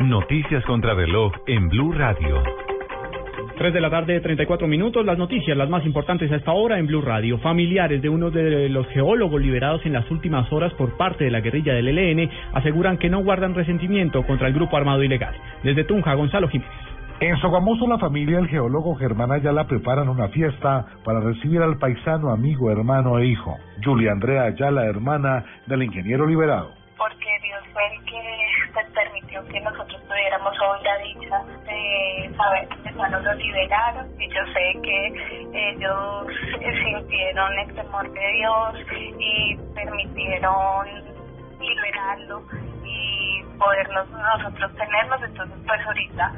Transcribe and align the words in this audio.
Noticias 0.00 0.64
contra 0.64 0.94
reloj 0.94 1.30
en 1.46 1.68
Blue 1.68 1.92
Radio. 1.92 2.42
3 3.58 3.74
de 3.74 3.80
la 3.82 3.90
tarde, 3.90 4.18
34 4.22 4.66
minutos. 4.66 5.04
Las 5.04 5.18
noticias, 5.18 5.54
las 5.54 5.68
más 5.68 5.84
importantes 5.84 6.32
a 6.32 6.36
esta 6.36 6.52
hora 6.52 6.78
en 6.78 6.86
Blue 6.86 7.02
Radio. 7.02 7.36
Familiares 7.36 8.00
de 8.00 8.08
uno 8.08 8.30
de 8.30 8.70
los 8.70 8.86
geólogos 8.88 9.42
liberados 9.42 9.84
en 9.84 9.92
las 9.92 10.10
últimas 10.10 10.50
horas 10.50 10.72
por 10.72 10.96
parte 10.96 11.24
de 11.24 11.30
la 11.30 11.42
guerrilla 11.42 11.74
del 11.74 11.88
ELN 11.88 12.30
aseguran 12.54 12.96
que 12.96 13.10
no 13.10 13.22
guardan 13.22 13.54
resentimiento 13.54 14.22
contra 14.22 14.48
el 14.48 14.54
grupo 14.54 14.78
armado 14.78 15.02
ilegal. 15.02 15.34
Desde 15.62 15.84
Tunja, 15.84 16.14
Gonzalo 16.14 16.48
Jiménez. 16.48 16.72
En 17.20 17.36
Sogamoso, 17.36 17.86
la 17.86 17.98
familia 17.98 18.38
del 18.38 18.48
geólogo 18.48 18.94
Germán 18.94 19.32
Ayala 19.32 19.66
preparan 19.66 20.08
una 20.08 20.28
fiesta 20.28 20.86
para 21.04 21.20
recibir 21.20 21.60
al 21.60 21.76
paisano, 21.76 22.30
amigo, 22.30 22.70
hermano 22.70 23.18
e 23.18 23.26
hijo. 23.26 23.58
Julia 23.84 24.12
Andrea 24.12 24.44
Ayala, 24.44 24.86
hermana 24.86 25.44
del 25.66 25.82
ingeniero 25.82 26.26
liberado. 26.26 26.79
Que 29.48 29.60
nosotros 29.60 30.00
tuviéramos 30.08 30.54
hoy 30.60 30.78
la 30.84 30.98
dicha 30.98 31.42
de 31.64 32.34
saber 32.36 32.68
que 32.68 32.88
hermanos 32.88 33.36
liberaron 33.36 34.06
y 34.18 34.28
yo 34.28 34.40
sé 34.52 34.80
que 34.82 35.06
ellos 35.52 36.26
sintieron 36.60 37.58
el 37.58 37.74
temor 37.74 38.12
de 38.12 38.32
Dios 38.32 38.74
y 39.18 39.56
permitieron 39.74 40.86
liberarlo 41.60 42.42
y 42.84 43.42
podernos 43.58 44.08
nosotros 44.10 44.72
tenerlos. 44.74 45.22
Entonces, 45.22 45.58
pues 45.66 45.86
ahorita 45.86 46.32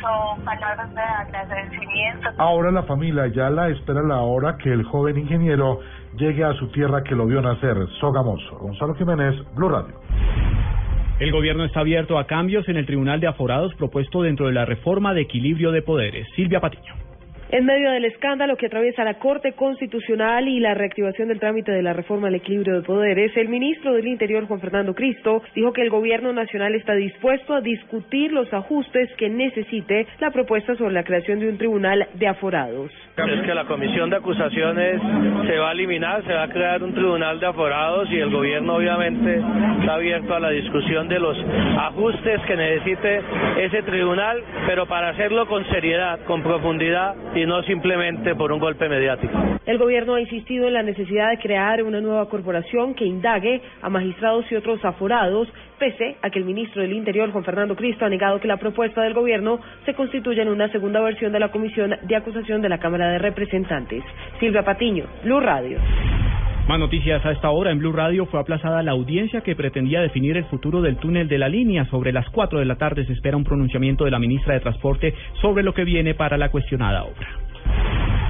son 0.00 0.44
palabras 0.44 0.94
de 0.94 1.00
agradecimiento. 1.00 2.30
Ahora 2.38 2.70
la 2.70 2.82
familia 2.84 3.24
Ayala 3.24 3.68
espera 3.68 4.02
la 4.02 4.20
hora 4.20 4.56
que 4.58 4.72
el 4.72 4.84
joven 4.84 5.18
ingeniero 5.18 5.80
llegue 6.16 6.44
a 6.44 6.52
su 6.54 6.68
tierra 6.72 7.02
que 7.02 7.14
lo 7.14 7.26
vio 7.26 7.40
nacer, 7.40 7.76
Sogamoso. 8.00 8.58
Gonzalo 8.58 8.94
Jiménez, 8.94 9.34
Blue 9.54 9.68
Radio. 9.68 9.94
El 11.18 11.30
gobierno 11.30 11.64
está 11.64 11.80
abierto 11.80 12.18
a 12.18 12.26
cambios 12.26 12.68
en 12.68 12.76
el 12.76 12.86
Tribunal 12.86 13.20
de 13.20 13.28
Aforados 13.28 13.74
propuesto 13.74 14.22
dentro 14.22 14.46
de 14.46 14.54
la 14.54 14.64
reforma 14.64 15.14
de 15.14 15.22
equilibrio 15.22 15.70
de 15.70 15.82
poderes. 15.82 16.26
Silvia 16.34 16.60
Patiño. 16.60 17.11
En 17.52 17.66
medio 17.66 17.90
del 17.90 18.06
escándalo 18.06 18.56
que 18.56 18.64
atraviesa 18.64 19.04
la 19.04 19.18
Corte 19.18 19.52
Constitucional 19.52 20.48
y 20.48 20.58
la 20.58 20.72
reactivación 20.72 21.28
del 21.28 21.38
trámite 21.38 21.70
de 21.70 21.82
la 21.82 21.92
reforma 21.92 22.28
al 22.28 22.34
equilibrio 22.34 22.76
de 22.76 22.80
poderes, 22.80 23.36
el 23.36 23.50
ministro 23.50 23.92
del 23.92 24.06
Interior, 24.06 24.46
Juan 24.46 24.58
Fernando 24.58 24.94
Cristo, 24.94 25.42
dijo 25.54 25.70
que 25.74 25.82
el 25.82 25.90
Gobierno 25.90 26.32
Nacional 26.32 26.74
está 26.74 26.94
dispuesto 26.94 27.52
a 27.52 27.60
discutir 27.60 28.32
los 28.32 28.50
ajustes 28.54 29.10
que 29.18 29.28
necesite 29.28 30.06
la 30.18 30.30
propuesta 30.30 30.74
sobre 30.76 30.94
la 30.94 31.04
creación 31.04 31.40
de 31.40 31.50
un 31.50 31.58
tribunal 31.58 32.08
de 32.14 32.26
aforados. 32.26 32.90
Es 33.18 33.42
que 33.42 33.54
la 33.54 33.66
comisión 33.66 34.08
de 34.08 34.16
acusaciones 34.16 35.02
se 35.46 35.58
va 35.58 35.68
a 35.68 35.72
eliminar, 35.72 36.24
se 36.24 36.32
va 36.32 36.44
a 36.44 36.48
crear 36.48 36.82
un 36.82 36.94
tribunal 36.94 37.38
de 37.38 37.46
aforados 37.48 38.10
y 38.10 38.16
el 38.16 38.30
Gobierno 38.30 38.76
obviamente 38.76 39.42
está 39.80 39.96
abierto 39.96 40.34
a 40.34 40.40
la 40.40 40.48
discusión 40.48 41.06
de 41.06 41.18
los 41.18 41.36
ajustes 41.76 42.40
que 42.46 42.56
necesite 42.56 43.20
ese 43.58 43.82
tribunal, 43.82 44.42
pero 44.66 44.86
para 44.86 45.10
hacerlo 45.10 45.46
con 45.46 45.68
seriedad, 45.68 46.18
con 46.24 46.42
profundidad 46.42 47.14
y 47.34 47.41
no 47.46 47.62
simplemente 47.62 48.34
por 48.34 48.52
un 48.52 48.58
golpe 48.58 48.88
mediático. 48.88 49.32
El 49.66 49.78
gobierno 49.78 50.14
ha 50.14 50.20
insistido 50.20 50.66
en 50.66 50.74
la 50.74 50.82
necesidad 50.82 51.30
de 51.30 51.38
crear 51.38 51.82
una 51.82 52.00
nueva 52.00 52.28
corporación 52.28 52.94
que 52.94 53.04
indague 53.04 53.60
a 53.80 53.88
magistrados 53.88 54.44
y 54.50 54.56
otros 54.56 54.84
aforados, 54.84 55.48
pese 55.78 56.16
a 56.22 56.30
que 56.30 56.38
el 56.38 56.44
ministro 56.44 56.82
del 56.82 56.92
Interior, 56.92 57.30
Juan 57.30 57.44
Fernando 57.44 57.76
Cristo, 57.76 58.04
ha 58.04 58.08
negado 58.08 58.40
que 58.40 58.48
la 58.48 58.56
propuesta 58.56 59.02
del 59.02 59.14
gobierno 59.14 59.60
se 59.84 59.94
constituya 59.94 60.42
en 60.42 60.48
una 60.48 60.70
segunda 60.70 61.00
versión 61.00 61.32
de 61.32 61.40
la 61.40 61.50
Comisión 61.50 61.94
de 62.02 62.16
Acusación 62.16 62.62
de 62.62 62.68
la 62.68 62.78
Cámara 62.78 63.08
de 63.10 63.18
Representantes. 63.18 64.02
Silvia 64.40 64.62
Patiño, 64.62 65.06
Blue 65.24 65.40
Radio. 65.40 65.78
Más 66.68 66.78
noticias 66.78 67.24
a 67.26 67.32
esta 67.32 67.50
hora 67.50 67.72
en 67.72 67.80
Blue 67.80 67.92
Radio 67.92 68.24
fue 68.26 68.38
aplazada 68.38 68.84
la 68.84 68.92
audiencia 68.92 69.40
que 69.40 69.56
pretendía 69.56 70.00
definir 70.00 70.36
el 70.36 70.44
futuro 70.44 70.80
del 70.80 70.96
túnel 70.96 71.26
de 71.26 71.36
la 71.36 71.48
línea. 71.48 71.86
Sobre 71.86 72.12
las 72.12 72.28
4 72.30 72.60
de 72.60 72.64
la 72.64 72.76
tarde 72.76 73.04
se 73.04 73.12
espera 73.12 73.36
un 73.36 73.42
pronunciamiento 73.42 74.04
de 74.04 74.12
la 74.12 74.20
ministra 74.20 74.54
de 74.54 74.60
Transporte 74.60 75.12
sobre 75.40 75.64
lo 75.64 75.74
que 75.74 75.84
viene 75.84 76.14
para 76.14 76.38
la 76.38 76.50
cuestionada 76.50 77.02
obra. 77.02 77.28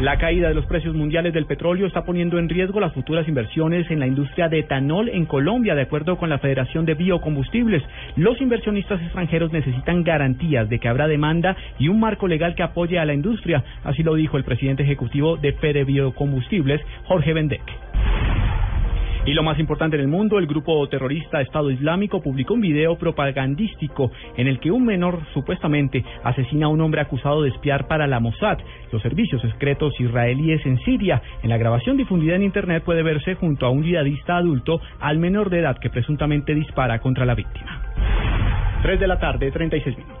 La 0.00 0.18
caída 0.18 0.48
de 0.48 0.54
los 0.54 0.66
precios 0.66 0.94
mundiales 0.94 1.32
del 1.32 1.46
petróleo 1.46 1.86
está 1.86 2.04
poniendo 2.04 2.38
en 2.38 2.50
riesgo 2.50 2.80
las 2.80 2.92
futuras 2.92 3.26
inversiones 3.28 3.90
en 3.90 4.00
la 4.00 4.06
industria 4.06 4.48
de 4.48 4.58
etanol 4.58 5.08
en 5.08 5.24
Colombia, 5.24 5.74
de 5.74 5.82
acuerdo 5.82 6.18
con 6.18 6.28
la 6.28 6.38
Federación 6.38 6.84
de 6.84 6.94
Biocombustibles. 6.94 7.82
Los 8.16 8.40
inversionistas 8.40 9.00
extranjeros 9.00 9.52
necesitan 9.52 10.02
garantías 10.02 10.68
de 10.68 10.80
que 10.80 10.88
habrá 10.88 11.08
demanda 11.08 11.56
y 11.78 11.88
un 11.88 12.00
marco 12.00 12.28
legal 12.28 12.54
que 12.56 12.62
apoye 12.64 12.98
a 12.98 13.06
la 13.06 13.14
industria, 13.14 13.64
así 13.84 14.02
lo 14.02 14.14
dijo 14.14 14.36
el 14.36 14.44
presidente 14.44 14.82
ejecutivo 14.82 15.36
de 15.36 15.52
Fede 15.52 15.84
Biocombustibles, 15.84 16.82
Jorge 17.04 17.32
Bendek. 17.32 17.85
Y 19.26 19.34
lo 19.34 19.42
más 19.42 19.58
importante 19.58 19.96
en 19.96 20.02
el 20.02 20.08
mundo, 20.08 20.38
el 20.38 20.46
grupo 20.46 20.88
terrorista 20.88 21.40
Estado 21.40 21.72
Islámico 21.72 22.22
publicó 22.22 22.54
un 22.54 22.60
video 22.60 22.96
propagandístico 22.96 24.12
en 24.36 24.46
el 24.46 24.60
que 24.60 24.70
un 24.70 24.84
menor 24.84 25.18
supuestamente 25.34 26.04
asesina 26.22 26.66
a 26.66 26.68
un 26.68 26.80
hombre 26.80 27.00
acusado 27.00 27.42
de 27.42 27.48
espiar 27.48 27.88
para 27.88 28.06
la 28.06 28.20
Mossad, 28.20 28.58
los 28.92 29.02
servicios 29.02 29.42
secretos 29.42 29.98
israelíes 29.98 30.64
en 30.64 30.78
Siria. 30.84 31.20
En 31.42 31.50
la 31.50 31.58
grabación 31.58 31.96
difundida 31.96 32.36
en 32.36 32.44
Internet 32.44 32.84
puede 32.84 33.02
verse 33.02 33.34
junto 33.34 33.66
a 33.66 33.70
un 33.70 33.82
yihadista 33.82 34.36
adulto 34.36 34.80
al 35.00 35.18
menor 35.18 35.50
de 35.50 35.58
edad 35.58 35.76
que 35.78 35.90
presuntamente 35.90 36.54
dispara 36.54 37.00
contra 37.00 37.26
la 37.26 37.34
víctima. 37.34 37.82
3 38.82 39.00
de 39.00 39.08
la 39.08 39.18
tarde, 39.18 39.50
36 39.50 39.98
minutos. 39.98 40.15